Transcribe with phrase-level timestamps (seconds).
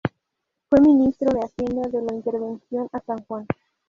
[0.67, 3.45] Fue Ministro de Hacienda de la intervención a San Juan.